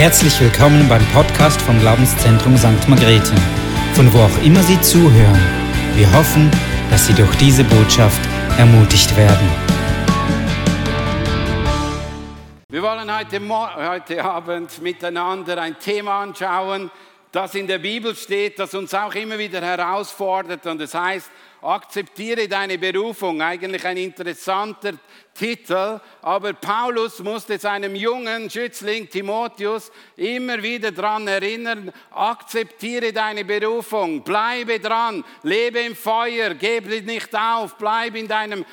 [0.00, 2.88] Herzlich willkommen beim Podcast vom Glaubenszentrum St.
[2.88, 3.34] Margrethe,
[3.92, 5.38] von wo auch immer Sie zuhören.
[5.94, 6.50] Wir hoffen,
[6.90, 8.18] dass Sie durch diese Botschaft
[8.56, 9.46] ermutigt werden.
[12.70, 16.90] Wir wollen heute, heute Abend miteinander ein Thema anschauen,
[17.30, 21.30] das in der Bibel steht, das uns auch immer wieder herausfordert und es heißt,
[21.62, 23.42] akzeptiere deine Berufung.
[23.42, 24.94] Eigentlich ein interessanter
[25.34, 34.22] Titel, aber Paulus musste seinem jungen Schützling Timotheus immer wieder daran erinnern, akzeptiere deine Berufung,
[34.22, 38.64] bleibe dran, lebe im Feuer, gebe nicht auf, bleib in deinem,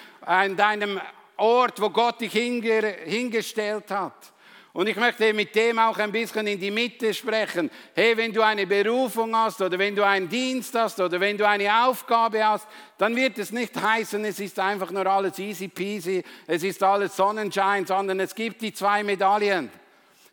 [0.46, 1.00] in deinem
[1.38, 4.34] Ort, wo Gott dich hingestellt hat.
[4.74, 7.72] Und ich möchte mit dem auch ein bisschen in die Mitte sprechen.
[7.96, 11.48] Hey, wenn du eine Berufung hast oder wenn du einen Dienst hast oder wenn du
[11.48, 12.68] eine Aufgabe hast,
[12.98, 17.16] dann wird es nicht heißen, es ist einfach nur alles easy peasy, es ist alles
[17.16, 19.72] Sonnenschein, sondern es gibt die zwei Medaillen.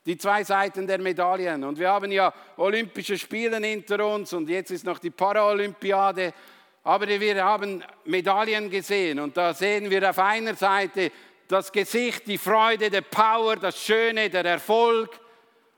[0.04, 1.64] Die zwei Seiten der Medaillen.
[1.64, 6.34] Und wir haben ja Olympische Spiele hinter uns und jetzt ist noch die Paralympiade.
[6.82, 11.10] Aber wir haben Medaillen gesehen und da sehen wir auf einer Seite
[11.54, 15.20] das Gesicht, die Freude, der Power, das Schöne, der Erfolg.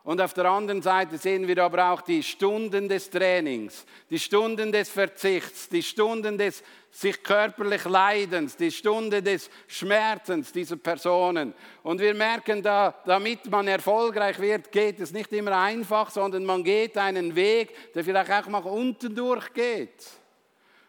[0.04, 4.72] Und auf der anderen Seite sehen wir aber auch die Stunden des Trainings, die Stunden
[4.72, 11.52] des Verzichts, die Stunden des sich körperlich Leidens, die Stunde des Schmerzens dieser Personen.
[11.82, 16.64] Und wir merken da, damit man erfolgreich wird, geht es nicht immer einfach, sondern man
[16.64, 20.06] geht einen Weg, der vielleicht auch mal unten durchgeht.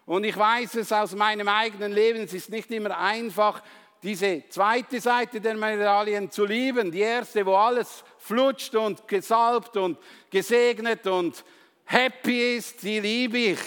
[0.06, 3.62] Und ich weiß es aus meinem eigenen Leben, es ist nicht immer einfach,
[4.04, 9.98] diese zweite Seite der Medaillen zu lieben, die erste, wo alles flutscht und gesalbt und
[10.30, 11.44] gesegnet und
[11.86, 13.60] happy ist, die liebe ich.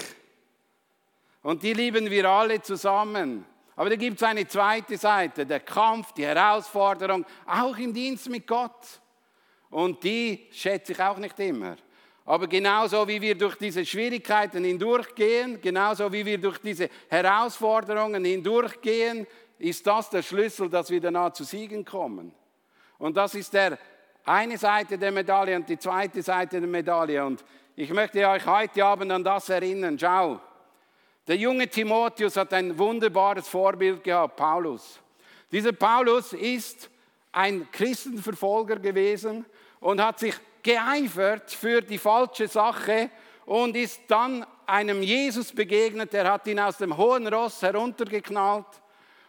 [1.42, 3.45] Und die lieben wir alle zusammen.
[3.77, 8.47] Aber da gibt es eine zweite Seite, der Kampf, die Herausforderung, auch im Dienst mit
[8.47, 9.01] Gott.
[9.70, 11.77] Und die schätze ich auch nicht immer.
[12.27, 19.27] Aber genauso wie wir durch diese Schwierigkeiten hindurchgehen, genauso wie wir durch diese Herausforderungen hindurchgehen,
[19.60, 22.32] ist das der Schlüssel, dass wir danach zu Siegen kommen.
[22.98, 23.78] Und das ist der
[24.24, 27.24] eine Seite der Medaille und die zweite Seite der Medaille.
[27.24, 27.44] Und
[27.76, 29.98] ich möchte euch heute Abend an das erinnern.
[29.98, 30.40] Schau,
[31.26, 34.98] der junge Timotheus hat ein wunderbares Vorbild gehabt, Paulus.
[35.52, 36.88] Dieser Paulus ist
[37.30, 39.44] ein Christenverfolger gewesen
[39.80, 43.10] und hat sich geeifert für die falsche Sache
[43.44, 48.66] und ist dann einem Jesus begegnet, der hat ihn aus dem hohen Ross heruntergeknallt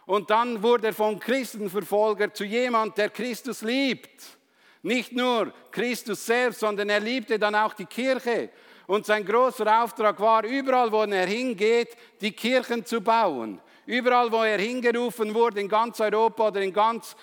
[0.06, 4.38] und dann wurde er vom Christenverfolger zu jemand, der Christus liebt.
[4.82, 8.50] Nicht nur Christus selbst, sondern er liebte dann auch die Kirche.
[8.88, 13.60] Und sein großer Auftrag war, überall, wo er hingeht, die Kirchen zu bauen.
[13.86, 17.16] Überall, wo er hingerufen wurde, in ganz Europa oder in ganz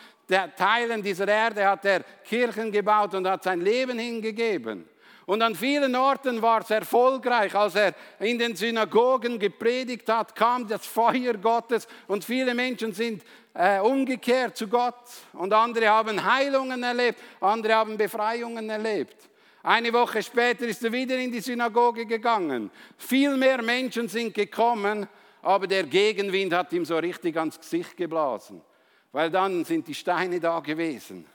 [0.56, 4.88] Teilen dieser Erde, hat er Kirchen gebaut und hat sein Leben hingegeben.
[5.30, 7.54] Und an vielen Orten war es erfolgreich.
[7.54, 13.22] Als er in den Synagogen gepredigt hat, kam das Feuer Gottes und viele Menschen sind
[13.54, 14.96] äh, umgekehrt zu Gott.
[15.34, 19.30] Und andere haben Heilungen erlebt, andere haben Befreiungen erlebt.
[19.62, 22.72] Eine Woche später ist er wieder in die Synagoge gegangen.
[22.98, 25.08] Viel mehr Menschen sind gekommen,
[25.44, 28.64] aber der Gegenwind hat ihm so richtig ans Gesicht geblasen,
[29.12, 31.28] weil dann sind die Steine da gewesen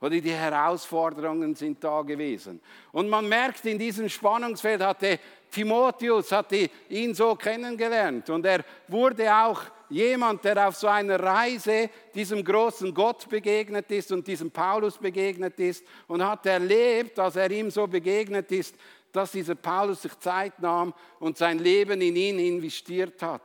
[0.00, 2.60] oder die Herausforderungen sind da gewesen.
[2.92, 5.18] Und man merkt, in diesem Spannungsfeld hatte
[5.50, 11.90] Timotheus hatte ihn so kennengelernt und er wurde auch jemand, der auf so einer Reise
[12.14, 17.50] diesem großen Gott begegnet ist und diesem Paulus begegnet ist und hat erlebt, als er
[17.50, 18.76] ihm so begegnet ist,
[19.10, 23.42] dass dieser Paulus sich Zeit nahm und sein Leben in ihn investiert hat.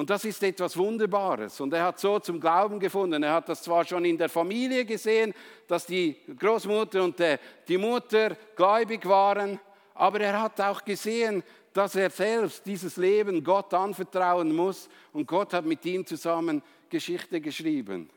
[0.00, 1.60] Und das ist etwas Wunderbares.
[1.60, 3.22] Und er hat so zum Glauben gefunden.
[3.22, 5.34] Er hat das zwar schon in der Familie gesehen,
[5.68, 7.22] dass die Großmutter und
[7.68, 9.60] die Mutter gläubig waren,
[9.92, 11.42] aber er hat auch gesehen,
[11.74, 14.88] dass er selbst dieses Leben Gott anvertrauen muss.
[15.12, 18.08] Und Gott hat mit ihm zusammen Geschichte geschrieben.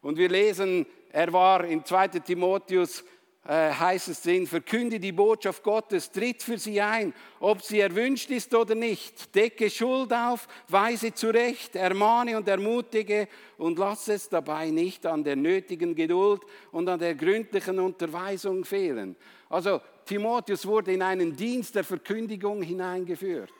[0.00, 3.04] Und wir lesen, er war in 2 Timotheus
[3.48, 8.52] heißt es drin, verkünde die Botschaft Gottes, tritt für sie ein, ob sie erwünscht ist
[8.54, 9.34] oder nicht.
[9.34, 13.28] Decke Schuld auf, weise zurecht, ermahne und ermutige
[13.58, 19.14] und lass es dabei nicht an der nötigen Geduld und an der gründlichen Unterweisung fehlen.
[19.48, 23.52] Also Timotheus wurde in einen Dienst der Verkündigung hineingeführt.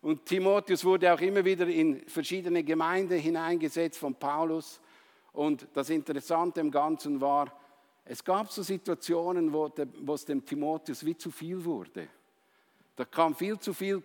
[0.00, 4.80] Und Timotheus wurde auch immer wieder in verschiedene Gemeinden hineingesetzt von Paulus.
[5.32, 7.61] Und das Interessante im Ganzen war,
[8.04, 9.70] es gab so Situationen, wo,
[10.00, 12.08] wo es dem Timotheus wie zu viel wurde.
[12.96, 14.02] Da kam viel zu viel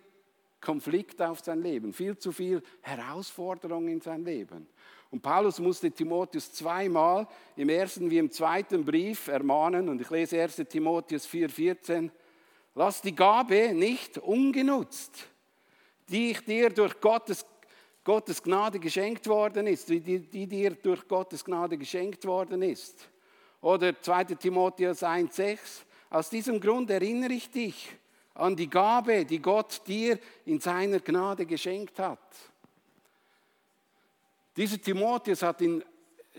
[0.61, 4.67] Konflikt auf sein Leben, viel zu viel Herausforderung in sein Leben.
[5.09, 10.41] Und Paulus musste Timotheus zweimal im ersten wie im zweiten Brief ermahnen, und ich lese
[10.41, 12.09] 1 Timotheus 4,14,
[12.75, 15.27] lass die Gabe nicht ungenutzt,
[16.09, 17.45] die ich dir durch Gottes,
[18.03, 23.09] Gottes Gnade geschenkt worden ist, die, die dir durch Gottes Gnade geschenkt worden ist.
[23.67, 25.59] Oder 2 Timotheus 1,6,
[26.09, 27.89] aus diesem Grund erinnere ich dich
[28.33, 32.17] an die Gabe, die Gott dir in seiner Gnade geschenkt hat.
[34.55, 35.83] Dieser Timotheus hat in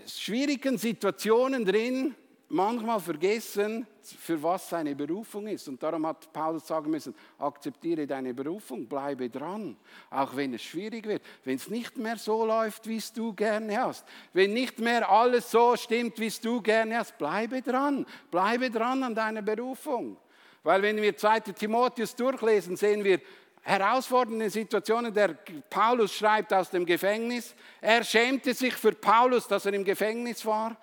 [0.07, 2.15] schwierigen Situationen drin
[2.49, 5.69] manchmal vergessen, für was seine Berufung ist.
[5.69, 9.77] Und darum hat Paulus sagen müssen, akzeptiere deine Berufung, bleibe dran,
[10.11, 13.81] auch wenn es schwierig wird, wenn es nicht mehr so läuft, wie es du gerne
[13.83, 18.71] hast, wenn nicht mehr alles so stimmt, wie es du gerne hast, bleibe dran, bleibe
[18.71, 20.17] dran an deiner Berufung.
[20.63, 21.41] Weil wenn wir 2.
[21.41, 23.21] Timotheus durchlesen, sehen wir,
[23.63, 25.13] herausfordernde Situationen.
[25.13, 25.37] Der
[25.69, 27.55] Paulus schreibt aus dem Gefängnis.
[27.81, 30.77] Er schämte sich für Paulus, dass er im Gefängnis war.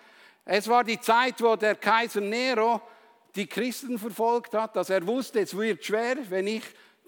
[0.45, 2.80] Es war die Zeit, wo der Kaiser Nero
[3.36, 6.63] die Christen verfolgt hat, dass er wusste, es wird schwer, wenn ich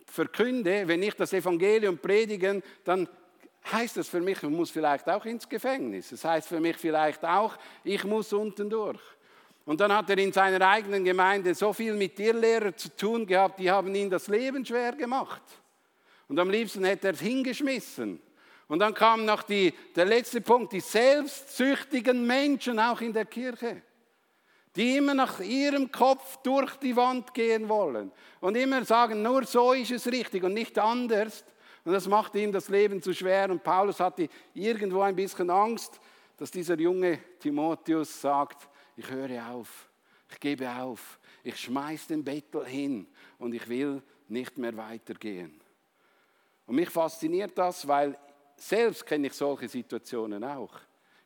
[0.06, 3.08] verkünde, wenn ich das Evangelium predigen, dann
[3.72, 6.10] heißt das für mich, ich muss vielleicht auch ins Gefängnis.
[6.10, 9.02] Das heißt für mich vielleicht auch, ich muss unten durch.
[9.66, 13.60] Und dann hat er in seiner eigenen Gemeinde so viel mit Irrlehrern zu tun gehabt,
[13.60, 15.42] die haben ihm das Leben schwer gemacht.
[16.28, 18.22] Und am liebsten hätte er es hingeschmissen.
[18.68, 23.82] Und dann kam noch die, der letzte Punkt, die selbstsüchtigen Menschen auch in der Kirche,
[24.76, 28.12] die immer nach ihrem Kopf durch die Wand gehen wollen
[28.42, 31.46] und immer sagen, nur so ist es richtig und nicht anders.
[31.86, 33.50] Und das macht ihm das Leben zu schwer.
[33.50, 36.02] Und Paulus hatte irgendwo ein bisschen Angst,
[36.36, 38.68] dass dieser junge Timotheus sagt,
[38.98, 39.88] ich höre auf,
[40.30, 43.08] ich gebe auf, ich schmeiß den Bettel hin
[43.40, 45.62] und ich will nicht mehr weitergehen.
[46.66, 48.18] Und mich fasziniert das, weil
[48.58, 50.74] selbst kenne ich solche Situationen auch.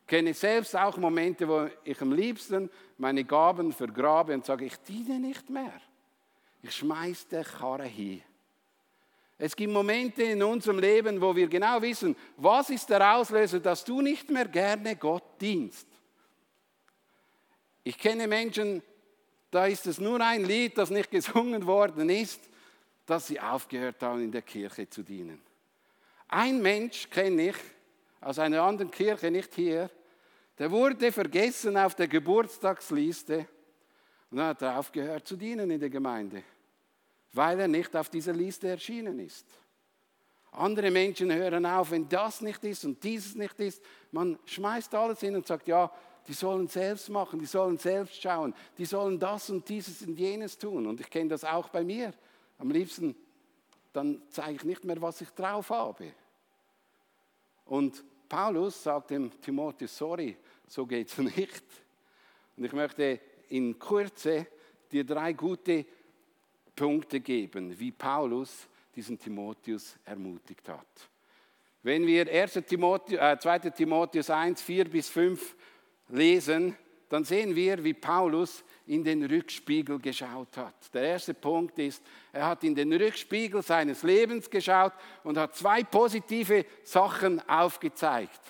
[0.02, 4.78] Ich kenne selbst auch Momente, wo ich am liebsten meine Gaben vergrabe und sage, ich
[4.78, 5.80] diene nicht mehr.
[6.62, 8.22] Ich schmeiß die Karre hin.
[9.38, 13.84] Es gibt Momente in unserem Leben, wo wir genau wissen, was ist der Auslöser, dass
[13.84, 15.88] du nicht mehr gerne Gott dienst.
[17.84, 18.84] Ich kenne Menschen,
[19.50, 22.52] da ist es nur ein Lied, das nicht gesungen worden ist
[23.12, 25.42] dass sie aufgehört haben, in der Kirche zu dienen.
[26.34, 27.56] Ein Mensch kenne ich
[28.22, 29.90] aus einer anderen Kirche, nicht hier,
[30.58, 33.46] der wurde vergessen auf der Geburtstagsliste
[34.30, 36.42] und dann hat er aufgehört zu dienen in der Gemeinde,
[37.34, 39.46] weil er nicht auf dieser Liste erschienen ist.
[40.52, 43.84] Andere Menschen hören auf, wenn das nicht ist und dieses nicht ist.
[44.12, 45.92] Man schmeißt alles hin und sagt, ja,
[46.26, 50.58] die sollen selbst machen, die sollen selbst schauen, die sollen das und dieses und jenes
[50.58, 50.88] tun.
[50.88, 52.14] Und ich kenne das auch bei mir.
[52.58, 53.16] Am liebsten,
[53.92, 56.14] dann zeige ich nicht mehr, was ich drauf habe.
[57.72, 60.36] Und Paulus sagt dem Timotheus, sorry,
[60.68, 61.64] so geht es nicht.
[62.58, 64.46] Und ich möchte in Kürze
[64.92, 65.86] dir drei gute
[66.76, 70.86] Punkte geben, wie Paulus diesen Timotheus ermutigt hat.
[71.82, 72.60] Wenn wir 1.
[72.68, 73.60] Timotheus, äh, 2.
[73.70, 75.56] Timotheus 1, 4 bis 5
[76.10, 76.76] lesen,
[77.08, 80.94] dann sehen wir, wie Paulus in den Rückspiegel geschaut hat.
[80.94, 82.04] Der erste Punkt ist,
[82.34, 84.92] er hat in den Rückspiegel seines Lebens geschaut
[85.24, 88.42] und hat zwei positive Sachen aufgezeigt.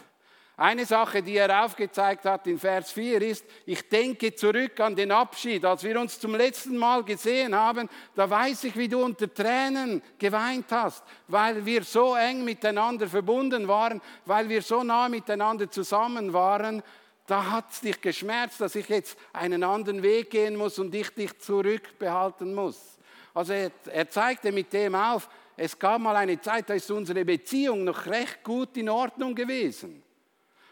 [0.57, 5.12] Eine Sache, die er aufgezeigt hat in Vers 4 ist, ich denke zurück an den
[5.12, 5.63] Abschied.
[5.63, 10.01] Als wir uns zum letzten Mal gesehen haben, da weiß ich, wie du unter Tränen
[10.17, 16.33] geweint hast, weil wir so eng miteinander verbunden waren, weil wir so nah miteinander zusammen
[16.33, 16.81] waren
[17.31, 21.09] da hat es dich geschmerzt, dass ich jetzt einen anderen Weg gehen muss und ich
[21.11, 23.00] dich zurückbehalten muss.
[23.33, 27.23] Also er, er zeigte mit dem auf, es gab mal eine Zeit, da ist unsere
[27.23, 30.03] Beziehung noch recht gut in Ordnung gewesen.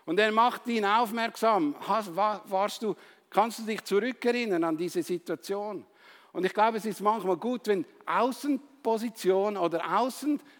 [0.05, 1.75] Und er macht ihn aufmerksam.
[1.79, 2.93] Hast, warst du,
[3.29, 5.85] kannst du dich zurückerinnern an diese Situation?
[6.33, 9.81] Und ich glaube, es ist manchmal gut, wenn Außenposition oder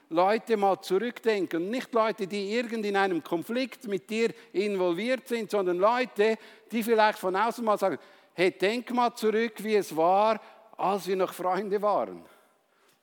[0.09, 1.69] Außenleute mal zurückdenken.
[1.69, 6.37] Nicht Leute, die irgend in einem Konflikt mit dir involviert sind, sondern Leute,
[6.71, 7.99] die vielleicht von außen mal sagen,
[8.33, 10.41] hey, denk mal zurück, wie es war,
[10.77, 12.23] als wir noch Freunde waren.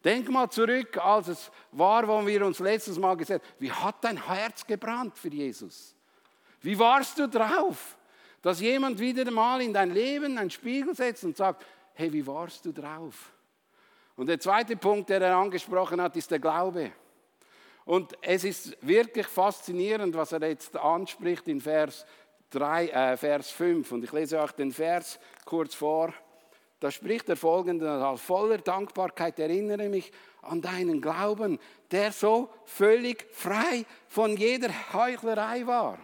[0.05, 4.03] Denk mal zurück, als es war, wo wir uns letztes Mal gesagt haben, wie hat
[4.03, 5.95] dein Herz gebrannt für Jesus?
[6.61, 7.97] Wie warst du drauf?
[8.43, 12.65] Dass jemand wieder mal in dein Leben einen Spiegel setzt und sagt, hey, wie warst
[12.65, 13.33] du drauf?
[14.17, 16.91] Und der zweite Punkt, der er angesprochen hat, ist der Glaube.
[17.85, 22.05] Und es ist wirklich faszinierend, was er jetzt anspricht in Vers,
[22.51, 23.93] 3, äh, Vers 5.
[23.93, 26.13] Und ich lese euch den Vers kurz vor.
[26.81, 30.11] Da spricht er folgende, voller Dankbarkeit erinnere mich
[30.43, 31.59] an deinen Glauben,
[31.91, 35.99] der so völlig frei von jeder Heuchlerei war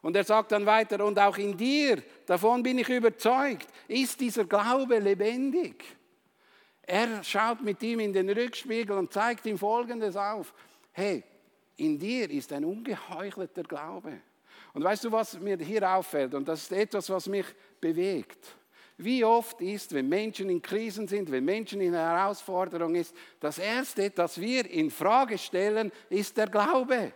[0.00, 4.44] Und er sagt dann weiter, und auch in dir, davon bin ich überzeugt, ist dieser
[4.44, 5.97] Glaube lebendig.
[6.90, 10.54] Er schaut mit ihm in den Rückspiegel und zeigt ihm Folgendes auf.
[10.90, 11.22] Hey,
[11.76, 14.22] in dir ist ein ungeheuchelter Glaube.
[14.72, 16.32] Und weißt du, was mir hier auffällt?
[16.32, 17.44] Und das ist etwas, was mich
[17.78, 18.56] bewegt.
[18.96, 24.08] Wie oft ist, wenn Menschen in Krisen sind, wenn Menschen in Herausforderungen sind, das Erste,
[24.08, 27.12] das wir in Frage stellen, ist der Glaube.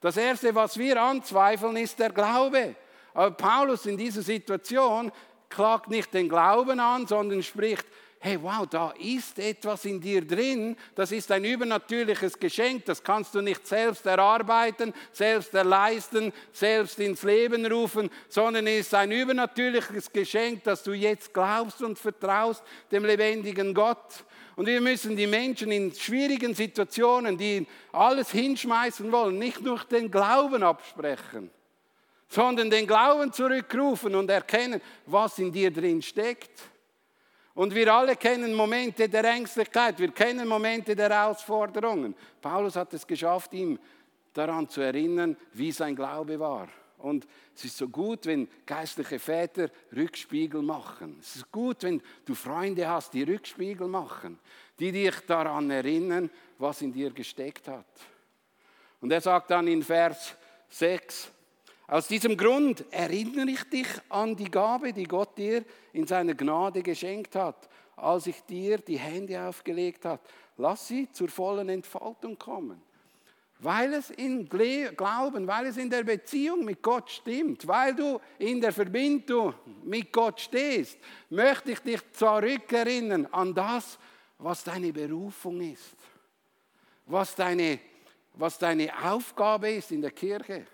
[0.00, 2.74] Das Erste, was wir anzweifeln, ist der Glaube.
[3.12, 5.12] Aber Paulus in dieser Situation
[5.50, 7.84] klagt nicht den Glauben an, sondern spricht,
[8.22, 13.34] hey, wow, da ist etwas in dir drin, das ist ein übernatürliches Geschenk, das kannst
[13.34, 20.12] du nicht selbst erarbeiten, selbst erleisten, selbst ins Leben rufen, sondern es ist ein übernatürliches
[20.12, 22.62] Geschenk, das du jetzt glaubst und vertraust
[22.92, 24.26] dem lebendigen Gott.
[24.54, 30.10] Und wir müssen die Menschen in schwierigen Situationen, die alles hinschmeißen wollen, nicht nur den
[30.10, 31.50] Glauben absprechen,
[32.28, 36.69] sondern den Glauben zurückrufen und erkennen, was in dir drin steckt.
[37.54, 42.14] Und wir alle kennen Momente der Ängstlichkeit, wir kennen Momente der Herausforderungen.
[42.40, 43.78] Paulus hat es geschafft, ihm
[44.32, 46.68] daran zu erinnern, wie sein Glaube war.
[46.98, 51.16] Und es ist so gut, wenn geistliche Väter Rückspiegel machen.
[51.20, 54.38] Es ist gut, wenn du Freunde hast, die Rückspiegel machen,
[54.78, 57.86] die dich daran erinnern, was in dir gesteckt hat.
[59.00, 60.36] Und er sagt dann in Vers
[60.68, 61.32] 6,
[61.90, 66.84] aus diesem Grund erinnere ich dich an die Gabe, die Gott dir in seiner Gnade
[66.84, 70.22] geschenkt hat, als ich dir die Hände aufgelegt habe.
[70.56, 72.80] Lass sie zur vollen Entfaltung kommen.
[73.58, 78.60] Weil es in Glauben, weil es in der Beziehung mit Gott stimmt, weil du in
[78.60, 80.96] der Verbindung mit Gott stehst,
[81.28, 83.98] möchte ich dich zurückerinnern an das,
[84.38, 85.96] was deine Berufung ist,
[87.06, 87.80] was deine,
[88.34, 90.66] was deine Aufgabe ist in der Kirche.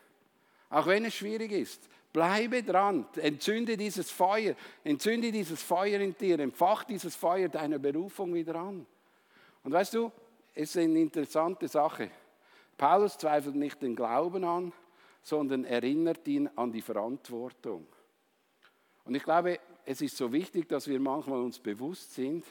[0.69, 6.41] Auch wenn es schwierig ist, bleibe dran, entzünde dieses Feuer, entzünde dieses Feuer in dir,
[6.41, 8.87] empfach dieses Feuer deiner Berufung wieder an.
[9.63, 10.11] Und weißt du,
[10.55, 12.11] es ist eine interessante Sache.
[12.77, 14.73] Paulus zweifelt nicht den Glauben an,
[15.23, 17.87] sondern erinnert ihn an die Verantwortung.
[19.05, 22.45] Und ich glaube, es ist so wichtig, dass wir manchmal uns bewusst sind,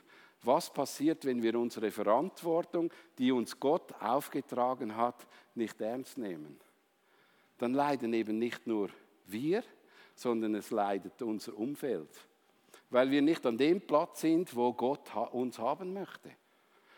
[0.44, 6.60] was passiert, wenn wir unsere Verantwortung, die uns Gott aufgetragen hat, nicht ernst nehmen
[7.58, 8.90] dann leiden eben nicht nur
[9.26, 9.64] wir,
[10.16, 12.10] sondern es leidet unser Umfeld,
[12.90, 16.32] weil wir nicht an dem Platz sind, wo Gott uns haben möchte.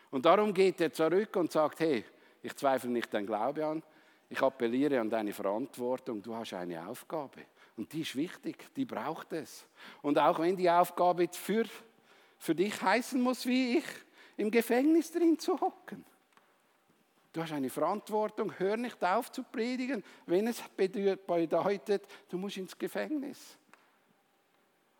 [0.09, 2.05] Und darum geht er zurück und sagt, hey,
[2.41, 3.83] ich zweifle nicht dein Glaube an,
[4.29, 7.41] ich appelliere an deine Verantwortung, du hast eine Aufgabe.
[7.75, 9.67] Und die ist wichtig, die braucht es.
[10.01, 11.65] Und auch wenn die Aufgabe für,
[12.37, 13.85] für dich heißen muss, wie ich,
[14.35, 16.05] im Gefängnis drin zu hocken.
[17.37, 22.75] Du hast eine Verantwortung, hör nicht auf zu predigen, wenn es bedeutet, du musst ins
[22.75, 23.59] Gefängnis.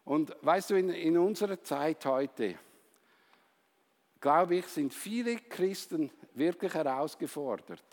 [0.05, 2.59] Und weißt du, in, in unserer Zeit heute,
[4.19, 7.83] glaube ich, sind viele Christen wirklich herausgefordert.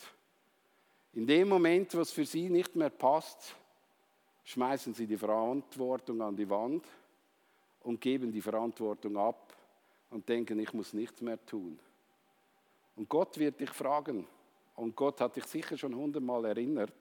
[1.14, 3.56] In dem Moment, wo es für sie nicht mehr passt,
[4.42, 6.84] schmeißen sie die Verantwortung an die Wand
[7.80, 9.56] und geben die Verantwortung ab
[10.10, 11.78] und denken, ich muss nichts mehr tun.
[12.94, 14.28] Und Gott wird dich fragen,
[14.76, 16.92] und Gott hat dich sicher schon hundertmal erinnert,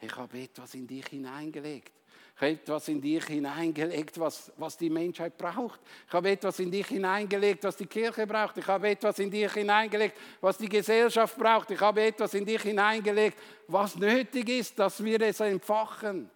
[0.00, 1.92] ich habe etwas in dich hineingelegt.
[2.34, 5.80] Ich habe etwas in dich hineingelegt, was, was die Menschheit braucht.
[6.08, 8.56] Ich habe etwas in dich hineingelegt, was die Kirche braucht.
[8.56, 11.70] Ich habe etwas in dich hineingelegt, was die Gesellschaft braucht.
[11.70, 16.28] Ich habe etwas in dich hineingelegt, was nötig ist, dass wir es entfachen.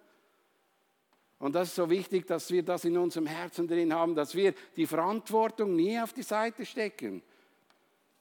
[1.39, 4.55] Und das ist so wichtig, dass wir das in unserem Herzen drin haben, dass wir
[4.77, 7.23] die Verantwortung nie auf die Seite stecken.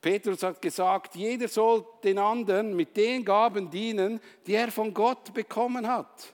[0.05, 5.33] Petrus hat gesagt, jeder soll den anderen mit den Gaben dienen, die er von Gott
[5.33, 6.31] bekommen hat.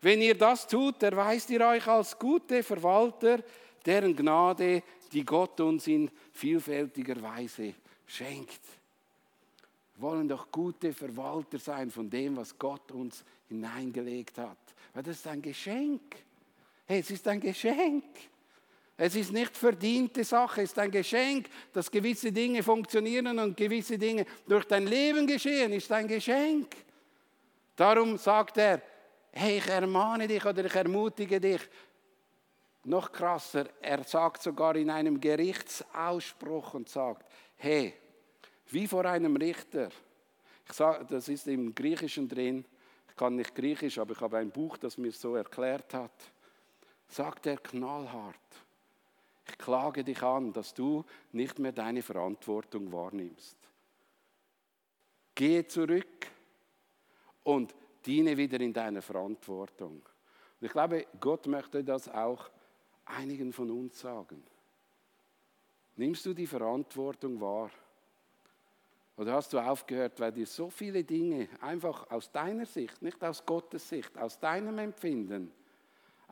[0.00, 3.38] Wenn ihr das tut, erweist ihr euch als gute Verwalter
[3.86, 7.74] deren Gnade, die Gott uns in vielfältiger Weise
[8.08, 8.60] schenkt.
[9.94, 14.58] Wir wollen doch gute Verwalter sein von dem, was Gott uns hineingelegt hat.
[14.94, 16.16] Weil das ist ein Geschenk.
[16.86, 18.02] Hey, es ist ein Geschenk.
[18.96, 23.98] Es ist nicht verdiente Sache, es ist ein Geschenk, dass gewisse Dinge funktionieren und gewisse
[23.98, 26.76] Dinge durch dein Leben geschehen, ist ein Geschenk.
[27.74, 28.82] Darum sagt er,
[29.32, 31.60] hey, ich ermahne dich oder ich ermutige dich.
[32.84, 37.94] Noch krasser, er sagt sogar in einem Gerichtsausspruch und sagt, hey,
[38.70, 39.88] wie vor einem Richter.
[40.66, 42.64] Ich sage, das ist im Griechischen drin.
[43.08, 46.12] Ich kann nicht Griechisch, aber ich habe ein Buch, das mir so erklärt hat.
[47.08, 48.36] Sagt er knallhart.
[49.48, 53.56] Ich klage dich an, dass du nicht mehr deine Verantwortung wahrnimmst.
[55.34, 56.26] Gehe zurück
[57.42, 60.02] und diene wieder in deiner Verantwortung.
[60.60, 62.50] Und ich glaube, Gott möchte das auch
[63.04, 64.42] einigen von uns sagen.
[65.96, 67.70] Nimmst du die Verantwortung wahr?
[69.16, 73.44] Oder hast du aufgehört, weil dir so viele Dinge einfach aus deiner Sicht, nicht aus
[73.44, 75.52] Gottes Sicht, aus deinem Empfinden,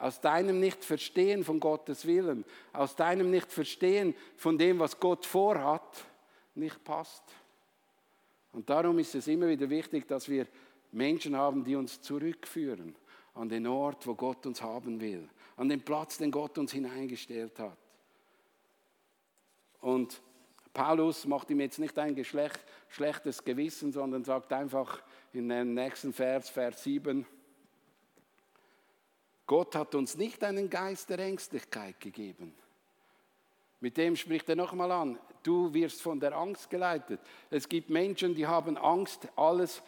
[0.00, 6.04] aus deinem Nicht-Verstehen von Gottes Willen, aus deinem Nicht-Verstehen von dem, was Gott vorhat,
[6.54, 7.22] nicht passt?
[8.52, 10.46] Und darum ist es immer wieder wichtig, dass wir
[10.90, 12.96] Menschen haben, die uns zurückführen
[13.34, 17.58] an den Ort, wo Gott uns haben will, an den Platz, den Gott uns hineingestellt
[17.58, 17.78] hat.
[19.80, 20.20] Und
[20.72, 25.02] Paulus macht ihm jetzt nicht ein Geschlecht, schlechtes Gewissen, sondern sagt einfach
[25.32, 27.26] in dem nächsten Vers, Vers 7,
[29.50, 32.54] Gott hat uns nicht einen Geist der Ängstlichkeit gegeben.
[33.80, 37.18] Mit dem spricht er nochmal an, du wirst von der Angst geleitet.
[37.50, 39.82] Es gibt Menschen, die haben Angst, alles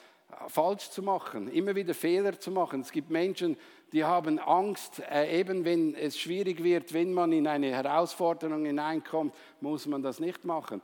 [0.49, 2.81] falsch zu machen, immer wieder Fehler zu machen.
[2.81, 3.57] Es gibt Menschen,
[3.93, 9.33] die haben Angst, äh, eben wenn es schwierig wird, wenn man in eine Herausforderung hineinkommt,
[9.61, 10.83] muss man das nicht machen.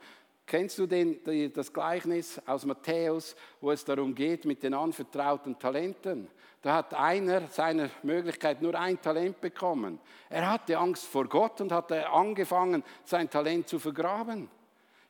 [0.49, 1.19] Kennst du den,
[1.53, 6.27] das Gleichnis aus Matthäus, wo es darum geht mit den anvertrauten Talenten?
[6.63, 9.99] Da hat einer seiner Möglichkeit nur ein Talent bekommen.
[10.27, 14.49] Er hatte Angst vor Gott und hatte angefangen, sein Talent zu vergraben.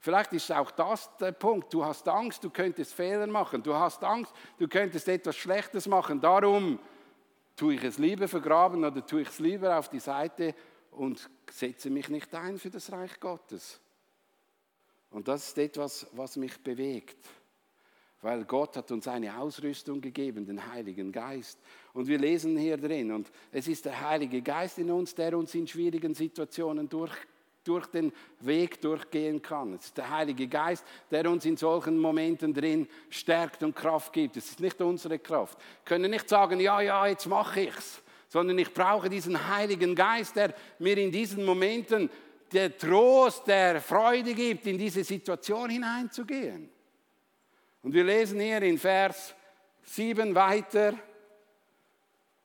[0.02, 1.74] Vielleicht ist auch das der Punkt.
[1.74, 3.64] Du hast Angst, du könntest Fehler machen.
[3.64, 6.20] Du hast Angst, du könntest etwas Schlechtes machen.
[6.20, 6.80] Darum
[7.56, 10.54] tue ich es lieber vergraben oder tue ich es lieber auf die Seite
[10.92, 13.80] und setze mich nicht ein für das Reich Gottes.
[15.12, 17.18] Und das ist etwas, was mich bewegt.
[18.22, 21.58] Weil Gott hat uns eine Ausrüstung gegeben, den Heiligen Geist.
[21.94, 25.56] Und wir lesen hier drin, und es ist der Heilige Geist in uns, der uns
[25.56, 27.16] in schwierigen Situationen durch
[27.64, 29.74] durch den Weg durchgehen kann.
[29.74, 34.38] Es ist der Heilige Geist, der uns in solchen Momenten drin stärkt und Kraft gibt.
[34.38, 35.58] Es ist nicht unsere Kraft.
[35.58, 40.36] Wir können nicht sagen, ja, ja, jetzt mache ich's, sondern ich brauche diesen Heiligen Geist,
[40.36, 42.10] der mir in diesen Momenten
[42.54, 46.70] der Trost, der Freude gibt, in diese Situation hineinzugehen.
[47.82, 49.34] Und wir lesen hier in Vers
[49.84, 50.94] 7 weiter.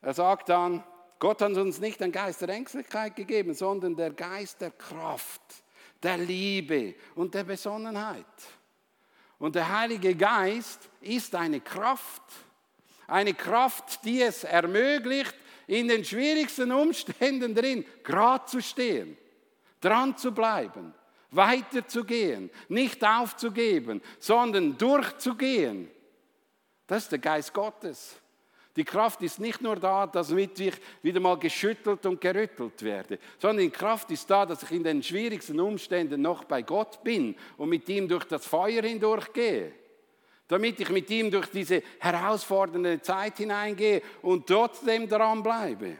[0.01, 0.85] Er sagt dann,
[1.19, 5.43] Gott hat uns nicht den Geist der Ängstlichkeit gegeben, sondern der Geist der Kraft,
[6.03, 8.27] der Liebe und der Besonnenheit.
[9.39, 12.23] Und der Heilige Geist ist eine Kraft,
[13.07, 15.35] eine Kraft, die es ermöglicht,
[15.67, 19.17] in den schwierigsten Umständen drin gerade zu stehen,
[19.85, 20.95] dran zu bleiben,
[21.31, 25.91] weiterzugehen, nicht aufzugeben, sondern durchzugehen.
[26.87, 28.17] Das ist der Geist Gottes.
[28.77, 33.65] Die Kraft ist nicht nur da, damit ich wieder mal geschüttelt und gerüttelt werde, sondern
[33.65, 37.69] die Kraft ist da, dass ich in den schwierigsten Umständen noch bei Gott bin und
[37.69, 39.73] mit ihm durch das Feuer hindurchgehe.
[40.49, 45.99] Damit ich mit ihm durch diese herausfordernde Zeit hineingehe und trotzdem dran bleibe.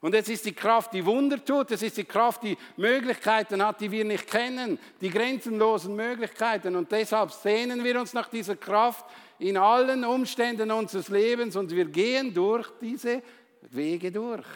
[0.00, 3.80] Und es ist die Kraft, die Wunder tut, es ist die Kraft, die Möglichkeiten hat,
[3.82, 6.74] die wir nicht kennen, die grenzenlosen Möglichkeiten.
[6.74, 9.04] Und deshalb sehnen wir uns nach dieser Kraft
[9.38, 13.22] in allen Umständen unseres Lebens und wir gehen durch diese
[13.70, 14.46] Wege durch.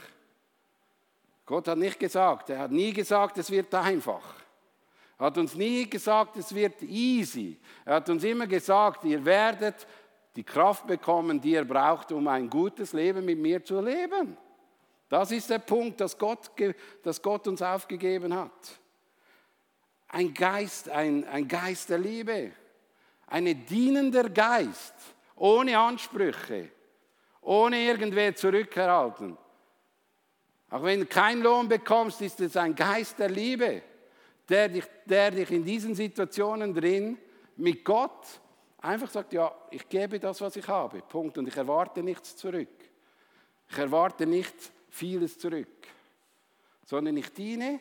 [1.44, 4.22] Gott hat nicht gesagt, er hat nie gesagt, es wird einfach.
[5.18, 7.58] Er hat uns nie gesagt, es wird easy.
[7.84, 9.86] Er hat uns immer gesagt, ihr werdet
[10.34, 14.38] die Kraft bekommen, die ihr braucht, um ein gutes Leben mit mir zu leben.
[15.08, 16.50] Das ist der Punkt, dass Gott,
[17.02, 18.80] dass Gott uns aufgegeben hat.
[20.08, 22.52] Ein Geist, ein, ein Geist der Liebe,
[23.26, 24.94] ein dienender Geist,
[25.36, 26.70] ohne Ansprüche,
[27.42, 29.36] ohne irgendwer zurückhalten.
[30.70, 33.82] Auch wenn du keinen Lohn bekommst, ist es ein Geist der Liebe,
[34.48, 37.18] der dich, der dich in diesen Situationen drin
[37.56, 38.40] mit Gott
[38.84, 41.38] einfach sagt, ja, ich gebe das, was ich habe, Punkt.
[41.38, 42.68] Und ich erwarte nichts zurück.
[43.68, 44.54] Ich erwarte nicht
[44.94, 45.88] vieles zurück,
[46.84, 47.80] sondern ich diene,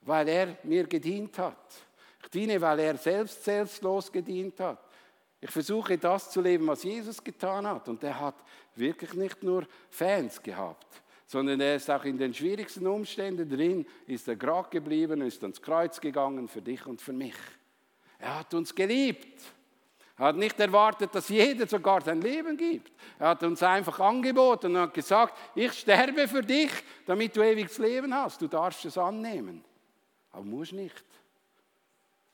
[0.00, 1.74] weil er mir gedient hat.
[2.22, 4.82] Ich diene, weil er selbst selbstlos gedient hat.
[5.40, 7.88] Ich versuche das zu leben, was Jesus getan hat.
[7.88, 8.36] Und er hat
[8.76, 14.26] wirklich nicht nur Fans gehabt, sondern er ist auch in den schwierigsten Umständen drin, ist
[14.28, 17.34] er gerade geblieben, ist ans Kreuz gegangen für dich und für mich.
[18.18, 19.42] Er hat uns geliebt.
[20.22, 22.92] Er hat nicht erwartet, dass jeder sogar sein Leben gibt.
[23.18, 26.70] Er hat uns einfach angeboten und hat gesagt, ich sterbe für dich,
[27.04, 28.40] damit du ewiges Leben hast.
[28.40, 29.64] Du darfst es annehmen.
[30.30, 31.04] Aber musst nicht.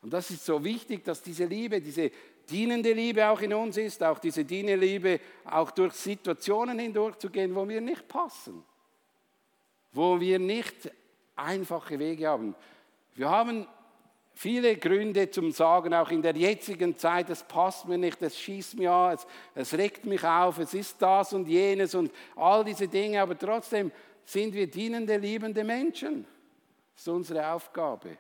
[0.03, 2.11] Und das ist so wichtig, dass diese Liebe, diese
[2.51, 7.67] dienende Liebe auch in uns ist, auch diese dienende Liebe, auch durch Situationen hindurchzugehen, wo
[7.67, 8.67] wir nicht passen,
[9.93, 10.91] wo wir nicht
[11.37, 12.55] einfache Wege haben.
[13.15, 13.67] Wir haben
[14.39, 18.79] viele Gründe zum Sagen, auch in der jetzigen Zeit, es passt mir nicht, es schießt
[18.79, 22.87] mir an, es, es regt mich auf, es ist das und jenes und all diese
[22.87, 23.91] Dinge, aber trotzdem
[24.25, 26.25] sind wir dienende, liebende Menschen.
[26.95, 28.17] Das ist unsere Aufgabe.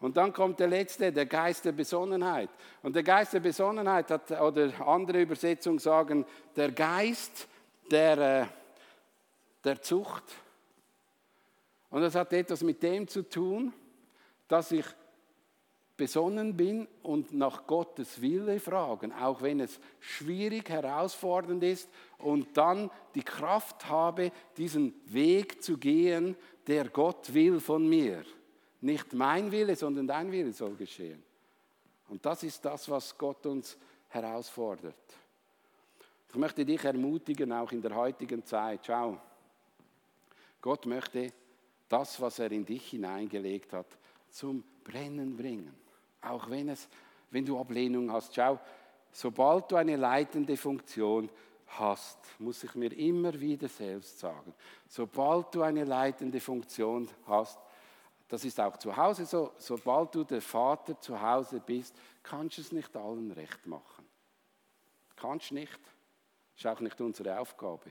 [0.00, 2.50] Und dann kommt der letzte, der Geist der Besonnenheit.
[2.82, 7.46] Und der Geist der Besonnenheit hat, oder andere Übersetzungen sagen, der Geist
[7.88, 8.46] der, äh,
[9.62, 10.24] der Zucht.
[11.90, 13.72] Und das hat etwas mit dem zu tun,
[14.50, 14.84] dass ich
[15.96, 22.90] besonnen bin und nach Gottes Wille fragen, auch wenn es schwierig, herausfordernd ist und dann
[23.14, 26.36] die Kraft habe, diesen Weg zu gehen,
[26.66, 28.24] der Gott will von mir.
[28.80, 31.22] Nicht mein Wille, sondern dein Wille soll geschehen.
[32.08, 33.76] Und das ist das, was Gott uns
[34.08, 34.96] herausfordert.
[36.30, 38.80] Ich möchte dich ermutigen, auch in der heutigen Zeit.
[38.86, 39.20] Schau,
[40.60, 41.32] Gott möchte
[41.88, 43.98] das, was er in dich hineingelegt hat,
[44.30, 45.74] zum Brennen bringen.
[46.22, 46.88] Auch wenn, es,
[47.30, 48.34] wenn du Ablehnung hast.
[48.34, 48.58] Schau,
[49.12, 51.30] sobald du eine leitende Funktion
[51.66, 54.52] hast, muss ich mir immer wieder selbst sagen,
[54.88, 57.58] sobald du eine leitende Funktion hast,
[58.28, 62.62] das ist auch zu Hause so, sobald du der Vater zu Hause bist, kannst du
[62.62, 64.06] es nicht allen recht machen.
[65.16, 65.80] Kannst nicht.
[66.56, 67.90] Ist auch nicht unsere Aufgabe.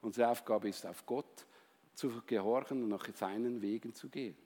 [0.00, 1.46] Unsere Aufgabe ist, auf Gott
[1.94, 4.36] zu gehorchen und nach seinen Wegen zu gehen.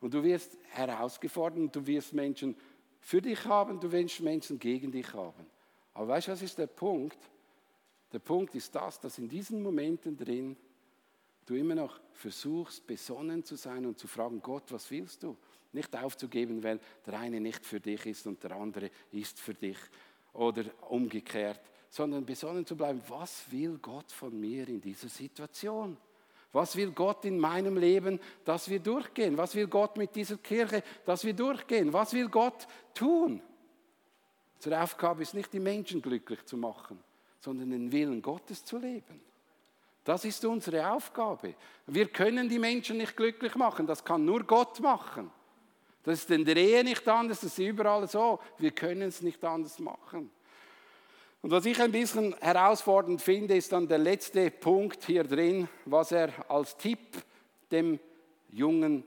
[0.00, 2.56] Und du wirst herausgefordert du wirst Menschen
[3.00, 5.46] für dich haben, du wirst Menschen gegen dich haben.
[5.94, 7.18] Aber weißt du, was ist der Punkt?
[8.12, 10.56] Der Punkt ist das, dass in diesen Momenten drin
[11.46, 15.36] du immer noch versuchst, besonnen zu sein und zu fragen, Gott, was willst du?
[15.72, 19.78] Nicht aufzugeben, weil der eine nicht für dich ist und der andere ist für dich
[20.32, 25.96] oder umgekehrt, sondern besonnen zu bleiben, was will Gott von mir in dieser Situation?
[26.52, 29.36] Was will Gott in meinem Leben, dass wir durchgehen?
[29.36, 31.92] Was will Gott mit dieser Kirche, dass wir durchgehen?
[31.92, 33.40] Was will Gott tun?
[34.56, 36.98] Unsere Aufgabe ist nicht, die Menschen glücklich zu machen,
[37.38, 39.20] sondern den Willen Gottes zu leben.
[40.04, 41.54] Das ist unsere Aufgabe.
[41.86, 45.30] Wir können die Menschen nicht glücklich machen, das kann nur Gott machen.
[46.02, 48.40] Das ist in der Ehe nicht anders, das ist überall so.
[48.58, 50.30] Wir können es nicht anders machen.
[51.42, 56.12] Und was ich ein bisschen herausfordernd finde, ist dann der letzte Punkt hier drin, was
[56.12, 57.22] er als Tipp
[57.70, 57.98] dem
[58.50, 59.04] jungen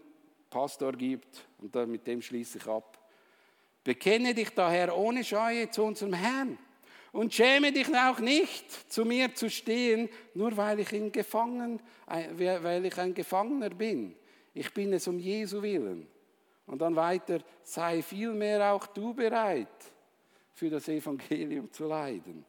[0.50, 1.46] Pastor gibt.
[1.60, 2.98] Und mit dem schließe ich ab.
[3.84, 6.58] Bekenne dich daher ohne Scheue zu unserem Herrn
[7.12, 12.86] und schäme dich auch nicht, zu mir zu stehen, nur weil ich, in Gefangen, weil
[12.86, 14.16] ich ein Gefangener bin.
[14.56, 16.08] Ich bin es um Jesu willen.
[16.66, 19.93] Und dann weiter, sei vielmehr auch du bereit
[20.54, 22.46] für das Evangelium zu leiden.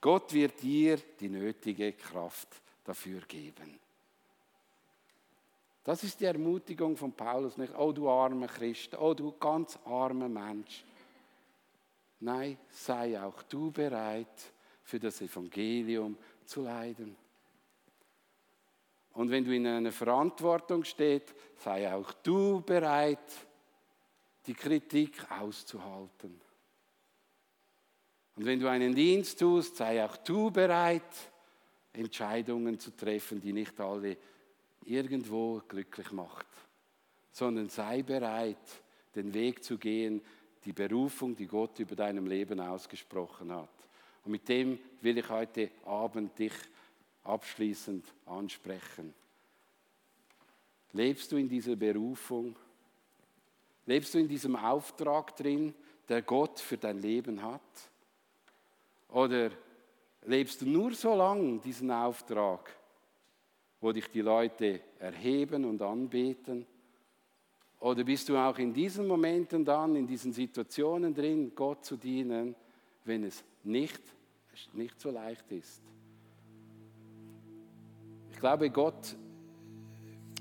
[0.00, 3.78] Gott wird dir die nötige Kraft dafür geben.
[5.84, 10.28] Das ist die Ermutigung von Paulus nicht, oh du armer Christ, oh du ganz armer
[10.28, 10.84] Mensch.
[12.20, 17.16] Nein, sei auch du bereit, für das Evangelium zu leiden.
[19.12, 23.46] Und wenn du in einer Verantwortung stehst, sei auch du bereit,
[24.46, 26.40] die Kritik auszuhalten.
[28.36, 31.02] Und wenn du einen Dienst tust, sei auch du bereit,
[31.94, 34.16] Entscheidungen zu treffen, die nicht alle
[34.84, 36.46] irgendwo glücklich macht,
[37.32, 38.56] sondern sei bereit,
[39.14, 40.20] den Weg zu gehen,
[40.64, 43.70] die Berufung, die Gott über deinem Leben ausgesprochen hat.
[44.24, 46.52] Und mit dem will ich heute Abend dich
[47.24, 49.14] abschließend ansprechen.
[50.92, 52.56] Lebst du in dieser Berufung?
[53.86, 55.74] Lebst du in diesem Auftrag drin,
[56.08, 57.62] der Gott für dein Leben hat?
[59.16, 59.50] Oder
[60.26, 62.70] lebst du nur so lange diesen Auftrag,
[63.80, 66.66] wo dich die Leute erheben und anbeten?
[67.80, 72.54] Oder bist du auch in diesen Momenten dann, in diesen Situationen drin, Gott zu dienen,
[73.06, 74.02] wenn es nicht,
[74.74, 75.80] nicht so leicht ist?
[78.32, 79.16] Ich glaube, Gott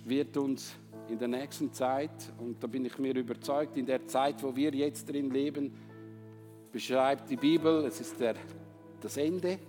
[0.03, 0.75] wird uns
[1.07, 4.75] in der nächsten Zeit, und da bin ich mir überzeugt, in der Zeit, wo wir
[4.75, 5.73] jetzt drin leben,
[6.73, 8.35] beschreibt die Bibel, es ist der
[9.05, 9.59] das Ende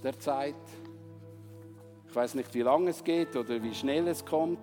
[0.00, 0.54] der Zeit.
[2.08, 4.60] Ich weiß nicht, wie lange es geht oder wie schnell es kommt,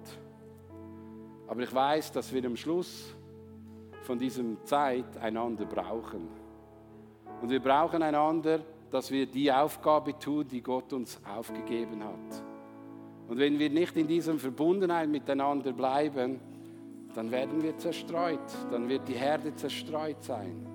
[1.45, 3.13] aber ich weiß, dass wir am Schluss
[4.03, 6.29] von diesem Zeit einander brauchen.
[7.41, 8.61] Und wir brauchen einander,
[8.91, 12.43] dass wir die Aufgabe tun, die Gott uns aufgegeben hat.
[13.27, 16.39] Und wenn wir nicht in diesem Verbundenheit miteinander bleiben,
[17.13, 18.39] dann werden wir zerstreut,
[18.71, 20.65] dann wird die Herde zerstreut sein.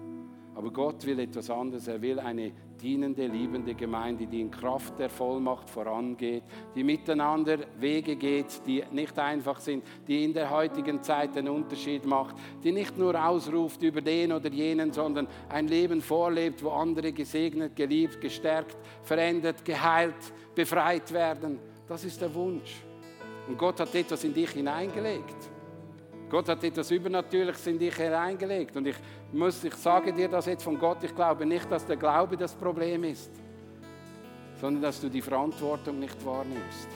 [0.54, 1.88] Aber Gott will etwas anderes.
[1.88, 6.42] Er will eine dienende, liebende Gemeinde, die in Kraft der Vollmacht vorangeht,
[6.74, 12.04] die miteinander Wege geht, die nicht einfach sind, die in der heutigen Zeit einen Unterschied
[12.06, 17.12] macht, die nicht nur ausruft über den oder jenen, sondern ein Leben vorlebt, wo andere
[17.12, 20.14] gesegnet, geliebt, gestärkt, verändert, geheilt,
[20.54, 21.58] befreit werden.
[21.86, 22.82] Das ist der Wunsch.
[23.48, 25.59] Und Gott hat etwas in dich hineingelegt.
[26.30, 28.76] Gott hat etwas Übernatürliches in dich hineingelegt.
[28.76, 28.96] Und ich
[29.32, 32.54] muss, ich sage dir das jetzt von Gott, ich glaube nicht, dass der Glaube das
[32.54, 33.30] Problem ist,
[34.60, 36.88] sondern dass du die Verantwortung nicht wahrnimmst.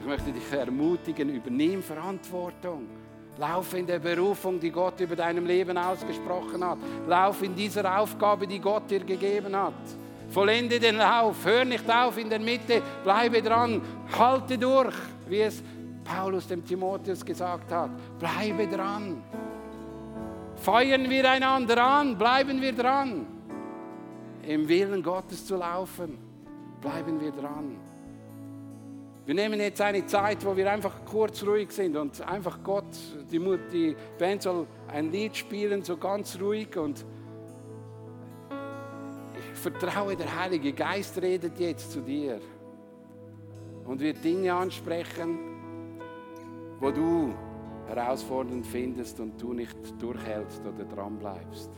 [0.00, 2.86] Ich möchte dich ermutigen, übernimm Verantwortung.
[3.38, 6.78] Lauf in der Berufung, die Gott über deinem Leben ausgesprochen hat.
[7.06, 9.74] Lauf in dieser Aufgabe, die Gott dir gegeben hat.
[10.30, 13.80] Vollende den Lauf, hör nicht auf in der Mitte, bleibe dran,
[14.18, 14.94] halte durch,
[15.28, 15.62] wie es
[16.06, 17.90] Paulus dem Timotheus gesagt hat.
[18.18, 19.22] Bleibe dran.
[20.56, 23.26] Feuern wir einander an, bleiben wir dran.
[24.42, 26.18] Im Willen Gottes zu laufen,
[26.80, 27.76] bleiben wir dran.
[29.26, 32.84] Wir nehmen jetzt eine Zeit, wo wir einfach kurz ruhig sind und einfach Gott,
[33.30, 33.40] die,
[33.72, 37.04] die Band soll ein Lied spielen, so ganz ruhig und
[39.52, 42.40] ich vertraue, der Heilige Geist redet jetzt zu dir
[43.84, 45.45] und wird Dinge ansprechen,
[46.80, 47.34] wo du
[47.86, 51.70] herausfordernd findest und du nicht durchhältst oder dran bleibst.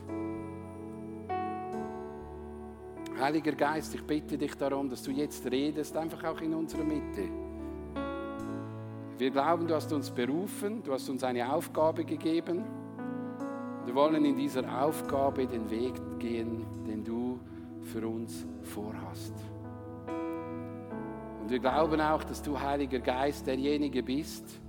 [3.19, 7.29] Heiliger Geist, ich bitte dich darum, dass du jetzt redest, einfach auch in unserer Mitte.
[9.17, 12.63] Wir glauben, du hast uns berufen, du hast uns eine Aufgabe gegeben.
[13.85, 17.39] Wir wollen in dieser Aufgabe den Weg gehen, den du
[17.81, 19.33] für uns vorhast.
[21.41, 24.61] Und wir glauben auch, dass du, Heiliger Geist, derjenige bist,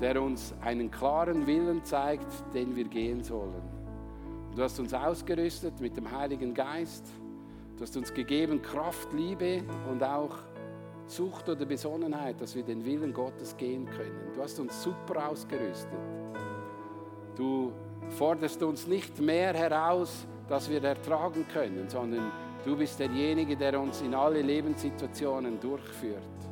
[0.00, 3.62] der uns einen klaren Willen zeigt, den wir gehen sollen.
[4.54, 7.06] Du hast uns ausgerüstet mit dem Heiligen Geist.
[7.76, 10.36] Du hast uns gegeben Kraft, Liebe und auch
[11.06, 14.32] Sucht oder Besonnenheit, dass wir den Willen Gottes gehen können.
[14.34, 15.88] Du hast uns super ausgerüstet.
[17.36, 17.72] Du
[18.10, 22.30] forderst uns nicht mehr heraus, dass wir ertragen können, sondern
[22.64, 26.49] du bist derjenige, der uns in alle Lebenssituationen durchführt.